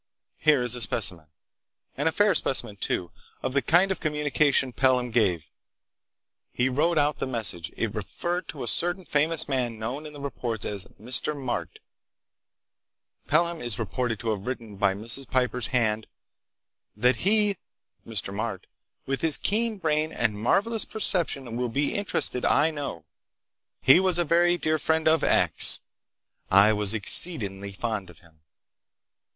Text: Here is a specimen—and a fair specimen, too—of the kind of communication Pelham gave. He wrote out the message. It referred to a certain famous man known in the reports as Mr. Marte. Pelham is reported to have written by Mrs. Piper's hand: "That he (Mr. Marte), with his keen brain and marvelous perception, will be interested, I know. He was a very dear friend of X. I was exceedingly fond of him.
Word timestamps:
Here 0.39 0.63
is 0.63 0.73
a 0.73 0.81
specimen—and 0.81 2.09
a 2.09 2.11
fair 2.11 2.33
specimen, 2.33 2.75
too—of 2.77 3.53
the 3.53 3.61
kind 3.61 3.91
of 3.91 3.99
communication 3.99 4.73
Pelham 4.73 5.11
gave. 5.11 5.51
He 6.51 6.69
wrote 6.69 6.97
out 6.97 7.19
the 7.19 7.27
message. 7.27 7.71
It 7.77 7.93
referred 7.93 8.47
to 8.47 8.63
a 8.63 8.67
certain 8.67 9.05
famous 9.05 9.47
man 9.47 9.77
known 9.77 10.07
in 10.07 10.13
the 10.13 10.19
reports 10.19 10.65
as 10.65 10.85
Mr. 10.99 11.39
Marte. 11.39 11.77
Pelham 13.27 13.61
is 13.61 13.77
reported 13.77 14.17
to 14.21 14.31
have 14.31 14.47
written 14.47 14.75
by 14.75 14.95
Mrs. 14.95 15.29
Piper's 15.29 15.67
hand: 15.67 16.07
"That 16.97 17.17
he 17.17 17.57
(Mr. 18.03 18.33
Marte), 18.33 18.65
with 19.05 19.21
his 19.21 19.37
keen 19.37 19.77
brain 19.77 20.11
and 20.11 20.33
marvelous 20.33 20.83
perception, 20.83 21.55
will 21.57 21.69
be 21.69 21.93
interested, 21.93 22.43
I 22.43 22.71
know. 22.71 23.05
He 23.83 23.99
was 23.99 24.17
a 24.17 24.25
very 24.25 24.57
dear 24.57 24.79
friend 24.79 25.07
of 25.07 25.23
X. 25.23 25.81
I 26.49 26.73
was 26.73 26.95
exceedingly 26.95 27.71
fond 27.71 28.09
of 28.09 28.17
him. 28.17 28.39